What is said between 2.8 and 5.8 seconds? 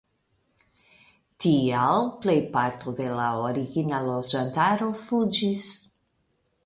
de la origina loĝantaro fuĝis.